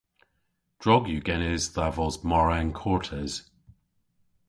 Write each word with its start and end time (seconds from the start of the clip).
Drog 0.81 1.03
yw 1.13 1.21
genes 1.27 1.63
dha 1.75 1.87
vos 1.95 2.15
mar 2.29 2.49
ankortes. 2.59 3.33